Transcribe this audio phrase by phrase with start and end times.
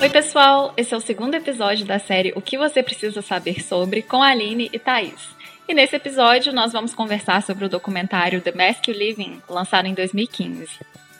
[0.00, 0.72] Oi, pessoal!
[0.76, 4.28] Esse é o segundo episódio da série O que você precisa saber sobre com a
[4.28, 5.28] Aline e Thaís.
[5.66, 9.94] E nesse episódio nós vamos conversar sobre o documentário The Mask You Living, lançado em
[9.94, 10.68] 2015.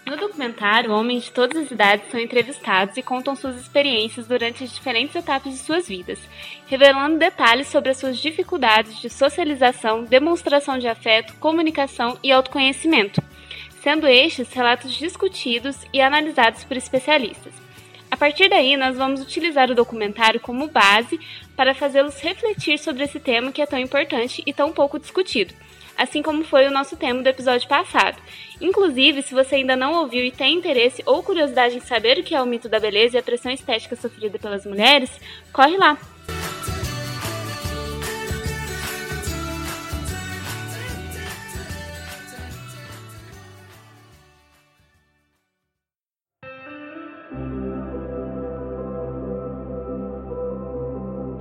[0.07, 4.73] No documentário, homens de todas as idades são entrevistados e contam suas experiências durante as
[4.73, 6.21] diferentes etapas de suas vidas,
[6.69, 13.21] revelando detalhes sobre as suas dificuldades de socialização, demonstração de afeto, comunicação e autoconhecimento,
[13.83, 17.68] sendo estes relatos discutidos e analisados por especialistas.
[18.19, 21.21] A partir daí, nós vamos utilizar o documentário como base
[21.55, 25.55] para fazê-los refletir sobre esse tema que é tão importante e tão pouco discutido,
[25.97, 28.21] assim como foi o nosso tema do episódio passado.
[28.61, 32.35] Inclusive, se você ainda não ouviu e tem interesse ou curiosidade em saber o que
[32.35, 35.13] é o mito da beleza e a pressão estética sofrida pelas mulheres,
[35.53, 35.97] corre lá!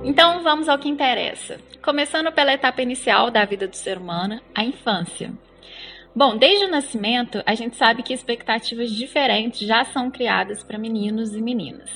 [0.08, 1.60] Então vamos ao que interessa.
[1.82, 5.30] Começando pela etapa inicial da vida do ser humano, a infância.
[6.16, 11.34] Bom, desde o nascimento, a gente sabe que expectativas diferentes já são criadas para meninos
[11.34, 11.90] e meninas.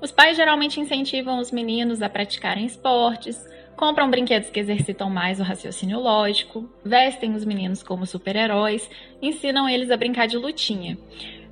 [0.00, 3.44] Os pais geralmente incentivam os meninos a praticarem esportes,
[3.76, 8.88] compram brinquedos que exercitam mais o raciocínio lógico, vestem os meninos como super-heróis,
[9.20, 10.96] ensinam eles a brincar de lutinha.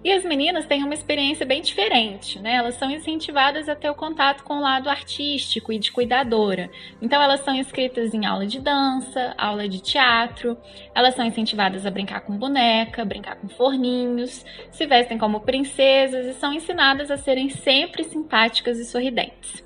[0.03, 2.55] E as meninas têm uma experiência bem diferente, né?
[2.55, 6.71] Elas são incentivadas a ter o contato com o lado artístico e de cuidadora.
[7.03, 10.57] Então, elas são inscritas em aula de dança, aula de teatro,
[10.95, 16.33] elas são incentivadas a brincar com boneca, brincar com forninhos, se vestem como princesas e
[16.33, 19.63] são ensinadas a serem sempre simpáticas e sorridentes.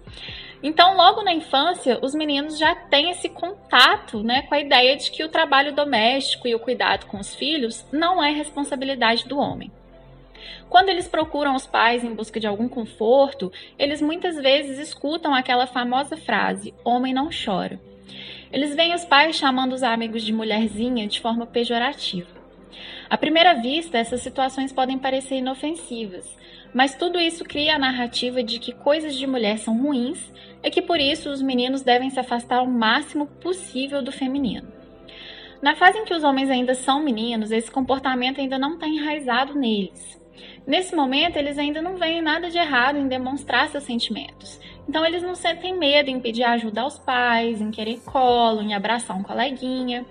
[0.65, 5.13] Então, logo na infância, os meninos já têm esse contato né, com a ideia de
[5.13, 9.71] que o trabalho doméstico e o cuidado com os filhos não é responsabilidade do homem.
[10.69, 15.67] Quando eles procuram os pais em busca de algum conforto, eles muitas vezes escutam aquela
[15.67, 17.81] famosa frase: homem não chora.
[18.53, 22.29] Eles veem os pais chamando os amigos de mulherzinha de forma pejorativa.
[23.09, 26.37] À primeira vista, essas situações podem parecer inofensivas,
[26.73, 30.33] mas tudo isso cria a narrativa de que coisas de mulher são ruins
[30.63, 34.67] e que por isso os meninos devem se afastar o máximo possível do feminino.
[35.63, 39.55] Na fase em que os homens ainda são meninos, esse comportamento ainda não está enraizado
[39.55, 40.21] neles.
[40.67, 44.59] Nesse momento, eles ainda não veem nada de errado em demonstrar seus sentimentos.
[44.89, 49.17] Então, eles não sentem medo em pedir ajuda aos pais, em querer colo, em abraçar
[49.17, 50.05] um coleguinha.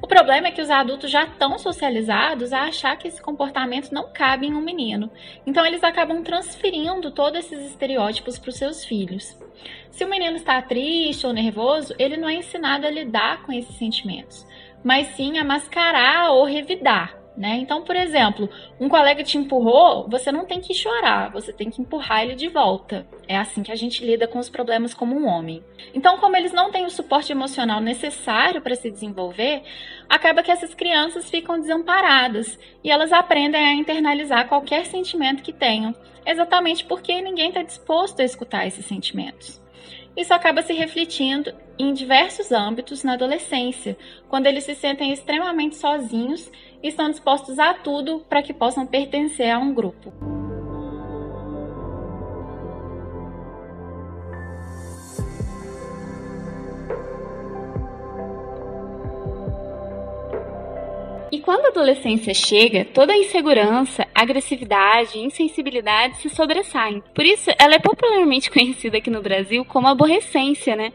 [0.00, 4.12] O problema é que os adultos já estão socializados a achar que esse comportamento não
[4.12, 5.10] cabe em um menino.
[5.46, 9.36] Então, eles acabam transferindo todos esses estereótipos para os seus filhos.
[9.90, 13.76] Se o menino está triste ou nervoso, ele não é ensinado a lidar com esses
[13.76, 14.46] sentimentos,
[14.84, 17.17] mas sim a mascarar ou revidar.
[17.38, 17.58] Né?
[17.58, 18.50] Então, por exemplo,
[18.80, 22.48] um colega te empurrou, você não tem que chorar, você tem que empurrar ele de
[22.48, 23.06] volta.
[23.28, 25.62] É assim que a gente lida com os problemas como um homem.
[25.94, 29.62] Então, como eles não têm o suporte emocional necessário para se desenvolver,
[30.08, 35.94] acaba que essas crianças ficam desamparadas e elas aprendem a internalizar qualquer sentimento que tenham,
[36.26, 39.62] exatamente porque ninguém está disposto a escutar esses sentimentos.
[40.18, 43.96] Isso acaba se refletindo em diversos âmbitos na adolescência,
[44.28, 46.50] quando eles se sentem extremamente sozinhos
[46.82, 50.37] e estão dispostos a tudo para que possam pertencer a um grupo.
[61.48, 67.02] Quando a adolescência chega, toda a insegurança, agressividade e insensibilidade se sobressaem.
[67.14, 70.92] Por isso, ela é popularmente conhecida aqui no Brasil como aborrecência, né?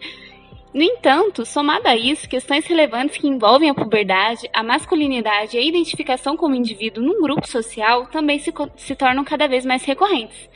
[0.72, 5.66] No entanto, somado a isso, questões relevantes que envolvem a puberdade, a masculinidade e a
[5.66, 10.47] identificação como indivíduo num grupo social também se, se tornam cada vez mais recorrentes.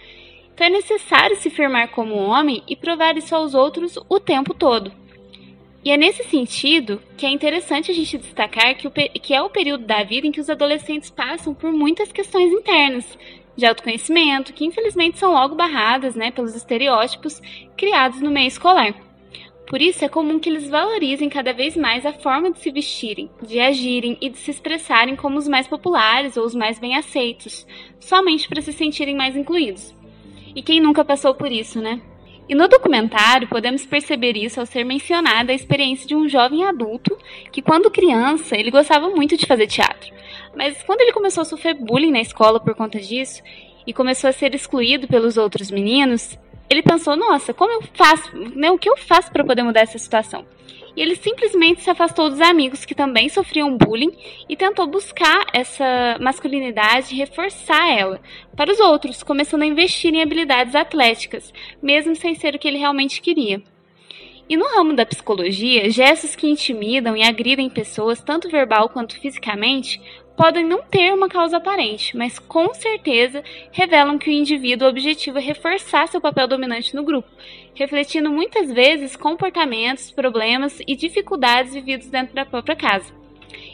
[0.54, 4.92] Então é necessário se firmar como homem e provar isso aos outros o tempo todo.
[5.84, 9.50] E é nesse sentido que é interessante a gente destacar que, o, que é o
[9.50, 13.18] período da vida em que os adolescentes passam por muitas questões internas,
[13.58, 17.42] de autoconhecimento, que infelizmente são logo barradas né, pelos estereótipos
[17.76, 18.94] criados no meio escolar.
[19.68, 23.30] Por isso é comum que eles valorizem cada vez mais a forma de se vestirem,
[23.42, 27.68] de agirem e de se expressarem como os mais populares ou os mais bem aceitos,
[28.00, 29.94] somente para se sentirem mais incluídos.
[30.56, 32.00] E quem nunca passou por isso, né?
[32.50, 37.18] E no documentário podemos perceber isso ao ser mencionada a experiência de um jovem adulto
[37.52, 40.14] que, quando criança, ele gostava muito de fazer teatro.
[40.56, 43.44] Mas quando ele começou a sofrer bullying na escola por conta disso
[43.86, 46.38] e começou a ser excluído pelos outros meninos,
[46.70, 48.36] ele pensou: nossa, como eu faço?
[48.56, 50.46] Né, o que eu faço para poder mudar essa situação?
[50.98, 54.12] E ele simplesmente se afastou dos amigos que também sofriam bullying
[54.50, 58.20] e tentou buscar essa masculinidade e reforçar ela
[58.56, 61.54] para os outros, começando a investir em habilidades atléticas,
[61.84, 63.62] mesmo sem ser o que ele realmente queria.
[64.50, 70.02] E no ramo da psicologia, gestos que intimidam e agridem pessoas, tanto verbal quanto fisicamente,
[70.38, 76.08] podem não ter uma causa aparente, mas com certeza revelam que o indivíduo objetiva reforçar
[76.08, 77.28] seu papel dominante no grupo,
[77.74, 83.12] refletindo muitas vezes comportamentos, problemas e dificuldades vividos dentro da própria casa.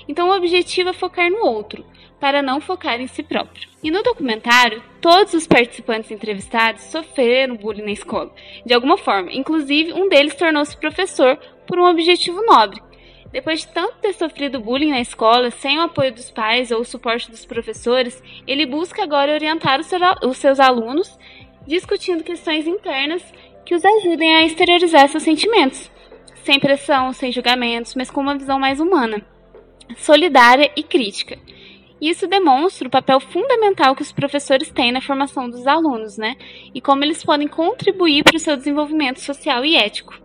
[0.08, 1.86] Então o objetivo é focar no outro,
[2.20, 3.68] para não focar em si próprio.
[3.84, 8.34] E no documentário, todos os participantes entrevistados sofreram bullying na escola,
[8.66, 9.34] de alguma forma.
[9.34, 11.38] Inclusive, um deles tornou-se professor
[11.68, 12.82] por um objetivo nobre.
[13.34, 16.86] Depois de tanto ter sofrido bullying na escola, sem o apoio dos pais ou o
[16.86, 21.18] suporte dos professores, ele busca agora orientar os seus alunos,
[21.66, 23.24] discutindo questões internas
[23.66, 25.90] que os ajudem a exteriorizar seus sentimentos,
[26.44, 29.26] sem pressão, sem julgamentos, mas com uma visão mais humana,
[29.98, 31.40] solidária e crítica.
[32.00, 36.36] Isso demonstra o papel fundamental que os professores têm na formação dos alunos, né?
[36.72, 40.22] E como eles podem contribuir para o seu desenvolvimento social e ético.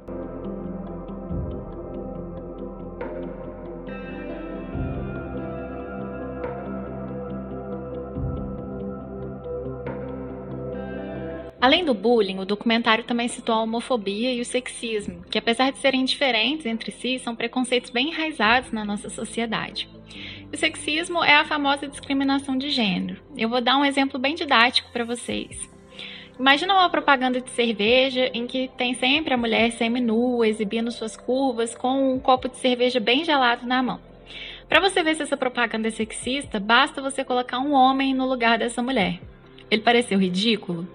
[11.61, 15.79] Além do bullying, o documentário também citou a homofobia e o sexismo, que apesar de
[15.79, 19.89] serem diferentes entre si, são preconceitos bem enraizados na nossa sociedade.
[20.53, 23.21] O sexismo é a famosa discriminação de gênero.
[23.37, 25.69] Eu vou dar um exemplo bem didático para vocês.
[26.39, 31.75] Imagina uma propaganda de cerveja em que tem sempre a mulher semi-nua, exibindo suas curvas,
[31.75, 34.01] com um copo de cerveja bem gelado na mão.
[34.69, 38.59] Para você ver se essa propaganda é sexista, basta você colocar um homem no lugar
[38.59, 39.19] dessa mulher.
[39.69, 40.87] Ele pareceu ridículo?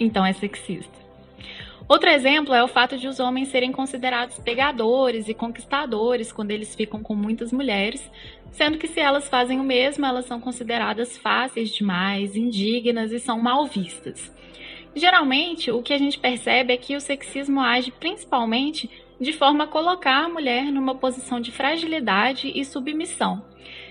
[0.00, 0.98] Então é sexista.
[1.86, 6.74] Outro exemplo é o fato de os homens serem considerados pegadores e conquistadores quando eles
[6.74, 8.08] ficam com muitas mulheres,
[8.52, 13.40] sendo que se elas fazem o mesmo, elas são consideradas fáceis demais, indignas e são
[13.40, 14.32] mal vistas.
[14.94, 18.88] Geralmente, o que a gente percebe é que o sexismo age principalmente
[19.20, 23.44] de forma a colocar a mulher numa posição de fragilidade e submissão.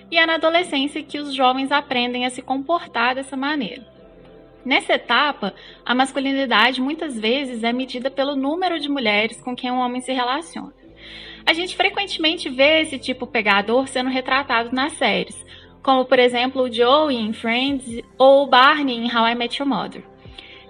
[0.09, 3.98] E é na adolescência que os jovens aprendem a se comportar dessa maneira.
[4.65, 5.53] Nessa etapa,
[5.85, 10.11] a masculinidade muitas vezes é medida pelo número de mulheres com quem um homem se
[10.11, 10.73] relaciona.
[11.45, 15.45] A gente frequentemente vê esse tipo pegador sendo retratado nas séries,
[15.81, 19.67] como por exemplo o Joey em Friends ou o Barney em How I Met Your
[19.67, 20.03] Mother.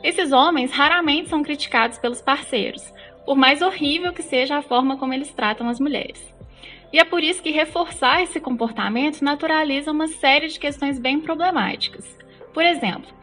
[0.03, 2.81] Esses homens raramente são criticados pelos parceiros,
[3.25, 6.33] por mais horrível que seja a forma como eles tratam as mulheres.
[6.91, 12.17] E é por isso que reforçar esse comportamento naturaliza uma série de questões bem problemáticas.
[12.53, 13.18] Por exemplo,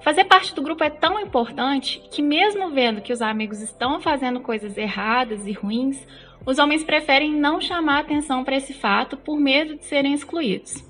[0.00, 4.40] Fazer parte do grupo é tão importante que, mesmo vendo que os amigos estão fazendo
[4.40, 6.06] coisas erradas e ruins,
[6.46, 10.84] os homens preferem não chamar atenção para esse fato por medo de serem excluídos.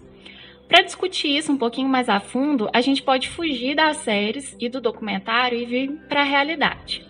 [0.69, 4.69] Para discutir isso um pouquinho mais a fundo, a gente pode fugir das séries e
[4.69, 7.06] do documentário e vir para a realidade.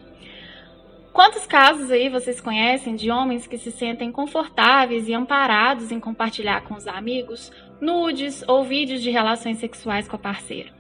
[1.13, 6.61] Quantos casos aí vocês conhecem de homens que se sentem confortáveis e amparados em compartilhar
[6.61, 10.78] com os amigos nudes ou vídeos de relações sexuais com a parceira?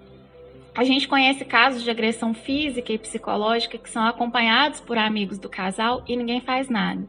[0.79, 5.49] A gente conhece casos de agressão física e psicológica que são acompanhados por amigos do
[5.49, 7.03] casal e ninguém faz nada.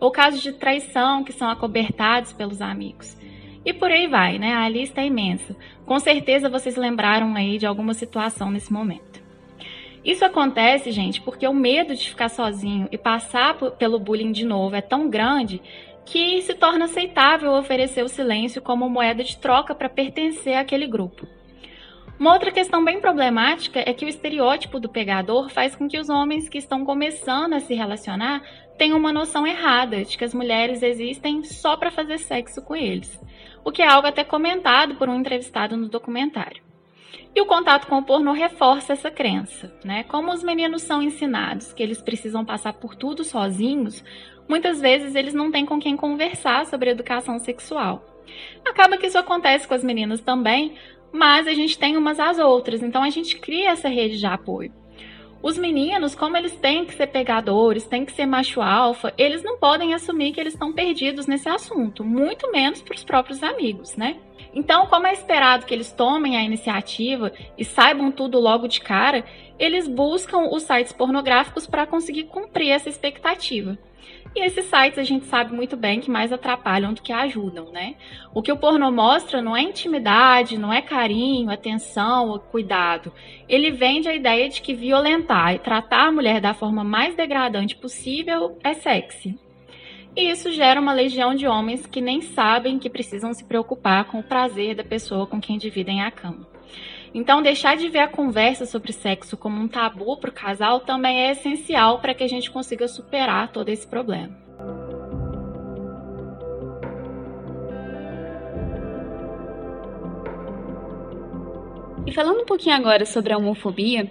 [0.00, 3.14] Ou casos de traição que são acobertados pelos amigos.
[3.66, 4.54] E por aí vai, né?
[4.54, 5.54] A lista é imensa.
[5.84, 9.20] Com certeza vocês lembraram aí de alguma situação nesse momento.
[10.02, 14.74] Isso acontece, gente, porque o medo de ficar sozinho e passar pelo bullying de novo
[14.74, 15.60] é tão grande
[16.06, 21.35] que se torna aceitável oferecer o silêncio como moeda de troca para pertencer àquele grupo.
[22.18, 26.08] Uma outra questão bem problemática é que o estereótipo do pegador faz com que os
[26.08, 28.42] homens que estão começando a se relacionar
[28.78, 33.20] tenham uma noção errada de que as mulheres existem só para fazer sexo com eles,
[33.62, 36.62] o que é algo até comentado por um entrevistado no documentário.
[37.34, 40.02] E o contato com o pornô reforça essa crença, né?
[40.04, 44.02] Como os meninos são ensinados que eles precisam passar por tudo sozinhos,
[44.48, 48.02] muitas vezes eles não têm com quem conversar sobre educação sexual.
[48.64, 50.74] Acaba que isso acontece com as meninas também,
[51.12, 54.72] mas a gente tem umas às outras, então a gente cria essa rede de apoio.
[55.42, 59.58] Os meninos, como eles têm que ser pegadores, têm que ser macho alfa, eles não
[59.58, 64.16] podem assumir que eles estão perdidos nesse assunto, muito menos para os próprios amigos, né?
[64.52, 69.24] Então, como é esperado que eles tomem a iniciativa e saibam tudo logo de cara,
[69.58, 73.78] eles buscam os sites pornográficos para conseguir cumprir essa expectativa.
[74.36, 77.94] E esses sites a gente sabe muito bem que mais atrapalham do que ajudam, né?
[78.34, 83.10] O que o pornô mostra não é intimidade, não é carinho, atenção cuidado.
[83.48, 87.74] Ele vende a ideia de que violentar e tratar a mulher da forma mais degradante
[87.74, 89.38] possível é sexy.
[90.14, 94.18] E isso gera uma legião de homens que nem sabem que precisam se preocupar com
[94.18, 96.55] o prazer da pessoa com quem dividem a cama.
[97.16, 101.22] Então, deixar de ver a conversa sobre sexo como um tabu para o casal também
[101.22, 104.36] é essencial para que a gente consiga superar todo esse problema.
[112.06, 114.10] E falando um pouquinho agora sobre a homofobia,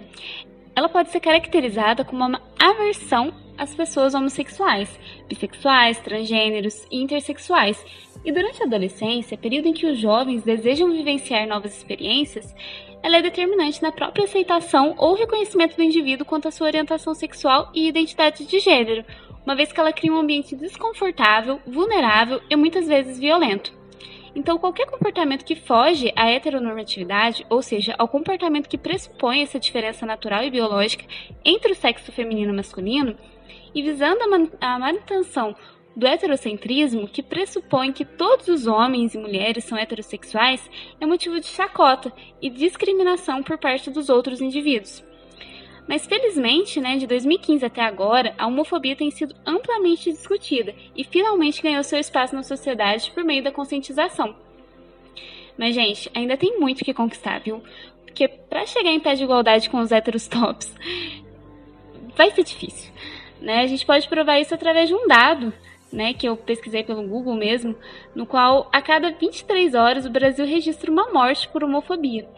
[0.74, 4.98] ela pode ser caracterizada como uma aversão às pessoas homossexuais,
[5.28, 7.82] bissexuais, transgêneros e intersexuais.
[8.24, 12.52] E durante a adolescência, período em que os jovens desejam vivenciar novas experiências,
[13.06, 17.70] ela é determinante na própria aceitação ou reconhecimento do indivíduo quanto à sua orientação sexual
[17.72, 19.04] e identidade de gênero,
[19.44, 23.72] uma vez que ela cria um ambiente desconfortável, vulnerável e muitas vezes violento.
[24.34, 30.04] Então, qualquer comportamento que foge à heteronormatividade, ou seja, ao comportamento que pressupõe essa diferença
[30.04, 31.04] natural e biológica
[31.44, 33.16] entre o sexo feminino e masculino,
[33.72, 34.18] e visando
[34.60, 35.54] a manutenção
[35.96, 40.68] do heterocentrismo, que pressupõe que todos os homens e mulheres são heterossexuais,
[41.00, 45.02] é motivo de chacota e discriminação por parte dos outros indivíduos.
[45.88, 51.62] Mas felizmente, né, de 2015 até agora, a homofobia tem sido amplamente discutida e finalmente
[51.62, 54.36] ganhou seu espaço na sociedade por meio da conscientização.
[55.56, 57.62] Mas, gente, ainda tem muito que conquistar, viu?
[58.04, 60.74] Porque para chegar em pé de igualdade com os héteros tops,
[62.14, 62.92] vai ser difícil.
[63.40, 63.60] Né?
[63.60, 65.52] A gente pode provar isso através de um dado
[65.92, 67.74] né, que eu pesquisei pelo Google mesmo,
[68.14, 72.28] no qual a cada 23 horas o Brasil registra uma morte por homofobia.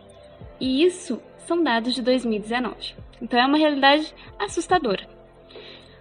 [0.60, 2.94] E isso são dados de 2019.
[3.20, 5.18] Então é uma realidade assustadora.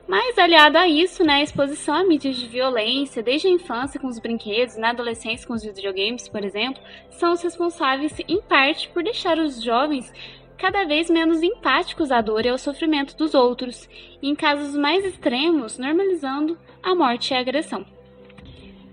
[0.08, 4.08] Mas aliado a isso, né, a exposição a mídias de violência, desde a infância com
[4.08, 9.04] os brinquedos, na adolescência com os videogames, por exemplo, são os responsáveis em parte por
[9.04, 10.14] deixar os jovens
[10.58, 13.88] cada vez menos empáticos à dor e ao sofrimento dos outros,
[14.22, 17.86] e em casos mais extremos, normalizando a morte e a agressão.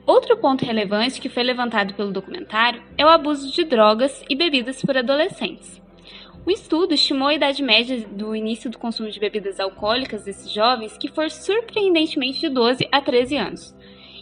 [0.06, 4.82] Outro ponto relevante que foi levantado pelo documentário é o abuso de drogas e bebidas
[4.82, 5.82] por adolescentes.
[6.46, 10.98] O estudo estimou a idade média do início do consumo de bebidas alcoólicas desses jovens
[10.98, 13.74] que for surpreendentemente de 12 a 13 anos.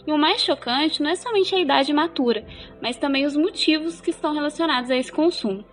[0.07, 2.45] E o mais chocante não é somente a idade matura,
[2.81, 5.65] mas também os motivos que estão relacionados a esse consumo.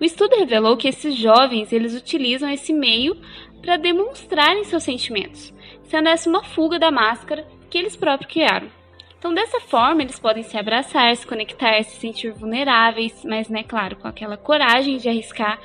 [0.00, 3.16] O estudo revelou que esses jovens eles utilizam esse meio
[3.60, 5.52] para demonstrarem seus sentimentos,
[5.84, 8.68] sendo essa uma fuga da máscara que eles próprios criaram.
[9.18, 13.96] Então, dessa forma, eles podem se abraçar, se conectar, se sentir vulneráveis, mas, né, claro,
[13.96, 15.60] com aquela coragem de arriscar,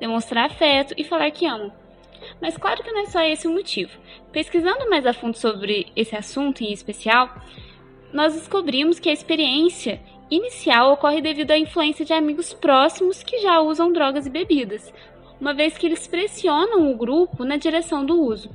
[0.00, 1.72] demonstrar afeto e falar que amam.
[2.42, 3.96] Mas claro que não é só esse o motivo.
[4.32, 7.32] Pesquisando mais a fundo sobre esse assunto em especial,
[8.12, 10.00] nós descobrimos que a experiência
[10.30, 14.92] inicial ocorre devido à influência de amigos próximos que já usam drogas e bebidas,
[15.40, 18.50] uma vez que eles pressionam o grupo na direção do uso.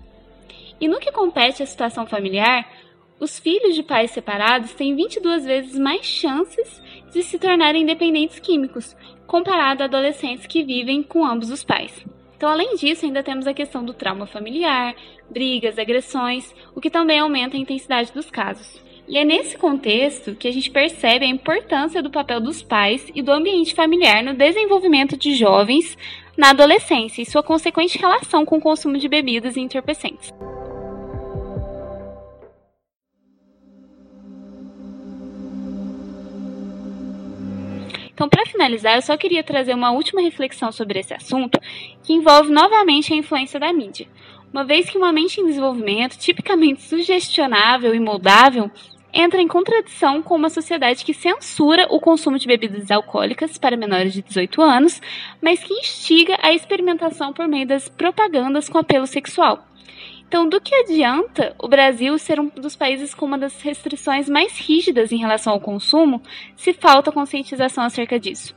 [0.79, 2.67] E no que compete à situação familiar,
[3.19, 6.81] os filhos de pais separados têm 22 vezes mais chances
[7.13, 8.95] de se tornarem dependentes químicos,
[9.27, 12.03] comparado a adolescentes que vivem com ambos os pais.
[12.35, 14.95] Então, além disso, ainda temos a questão do trauma familiar,
[15.29, 18.81] brigas, agressões, o que também aumenta a intensidade dos casos.
[19.11, 23.21] E é nesse contexto que a gente percebe a importância do papel dos pais e
[23.21, 25.97] do ambiente familiar no desenvolvimento de jovens
[26.37, 30.31] na adolescência e sua consequente relação com o consumo de bebidas e entorpecentes.
[38.13, 41.59] Então, para finalizar, eu só queria trazer uma última reflexão sobre esse assunto,
[42.01, 44.07] que envolve novamente a influência da mídia.
[44.53, 48.69] Uma vez que uma mente em desenvolvimento, tipicamente sugestionável e moldável,
[49.13, 54.13] entra em contradição com uma sociedade que censura o consumo de bebidas alcoólicas para menores
[54.13, 55.01] de 18 anos,
[55.41, 59.67] mas que instiga a experimentação por meio das propagandas com apelo sexual.
[60.31, 64.57] Então, do que adianta o Brasil ser um dos países com uma das restrições mais
[64.57, 66.21] rígidas em relação ao consumo
[66.55, 68.55] se falta conscientização acerca disso?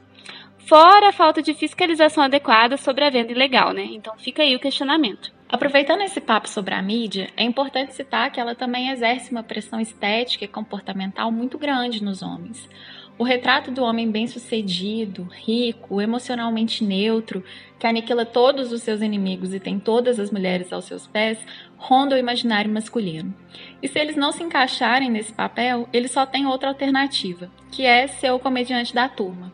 [0.59, 3.89] Fora a falta de fiscalização adequada sobre a venda ilegal, né?
[3.91, 5.34] Então fica aí o questionamento.
[5.55, 9.79] Aproveitando esse papo sobre a mídia, é importante citar que ela também exerce uma pressão
[9.79, 12.69] estética e comportamental muito grande nos homens.
[13.17, 17.45] O retrato do homem bem-sucedido, rico, emocionalmente neutro,
[17.79, 21.39] que aniquila todos os seus inimigos e tem todas as mulheres aos seus pés,
[21.77, 23.33] ronda o imaginário masculino.
[23.81, 28.09] E se eles não se encaixarem nesse papel, eles só têm outra alternativa, que é
[28.09, 29.53] ser o comediante da turma.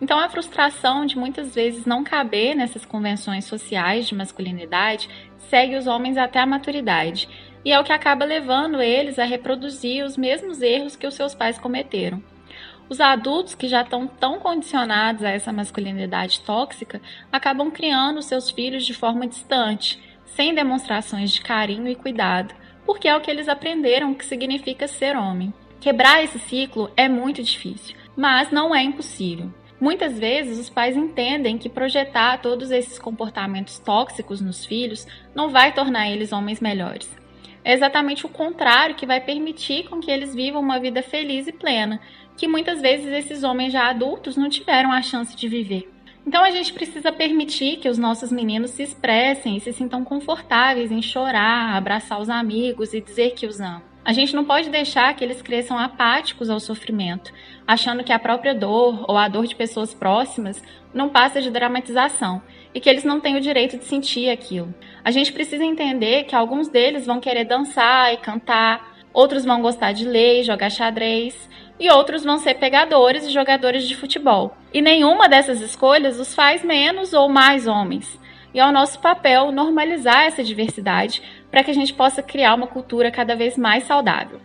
[0.00, 5.08] Então a frustração de muitas vezes não caber nessas convenções sociais de masculinidade
[5.48, 7.28] segue os homens até a maturidade,
[7.64, 11.34] e é o que acaba levando eles a reproduzir os mesmos erros que os seus
[11.34, 12.22] pais cometeram.
[12.88, 17.00] Os adultos que já estão tão condicionados a essa masculinidade tóxica
[17.32, 23.16] acabam criando seus filhos de forma distante, sem demonstrações de carinho e cuidado, porque é
[23.16, 25.54] o que eles aprenderam que significa ser homem.
[25.80, 29.50] Quebrar esse ciclo é muito difícil, mas não é impossível.
[29.84, 35.74] Muitas vezes os pais entendem que projetar todos esses comportamentos tóxicos nos filhos não vai
[35.74, 37.14] tornar eles homens melhores.
[37.62, 41.52] É exatamente o contrário que vai permitir com que eles vivam uma vida feliz e
[41.52, 42.00] plena,
[42.34, 45.92] que muitas vezes esses homens já adultos não tiveram a chance de viver.
[46.26, 50.90] Então a gente precisa permitir que os nossos meninos se expressem e se sintam confortáveis
[50.90, 53.93] em chorar, abraçar os amigos e dizer que os amam.
[54.04, 57.32] A gente não pode deixar que eles cresçam apáticos ao sofrimento,
[57.66, 62.42] achando que a própria dor ou a dor de pessoas próximas não passa de dramatização
[62.74, 64.74] e que eles não têm o direito de sentir aquilo.
[65.02, 69.92] A gente precisa entender que alguns deles vão querer dançar e cantar, outros vão gostar
[69.92, 71.48] de ler e jogar xadrez,
[71.80, 74.54] e outros vão ser pegadores e jogadores de futebol.
[74.72, 78.20] E nenhuma dessas escolhas os faz menos ou mais homens.
[78.54, 81.20] E é o nosso papel normalizar essa diversidade
[81.50, 84.40] para que a gente possa criar uma cultura cada vez mais saudável.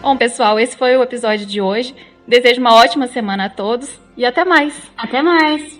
[0.00, 1.94] Bom, pessoal, esse foi o episódio de hoje.
[2.26, 4.90] Desejo uma ótima semana a todos e até mais.
[4.96, 5.79] Até mais.